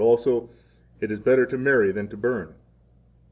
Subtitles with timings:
[0.03, 0.49] Also:
[0.99, 2.55] It is better to marry than to burn.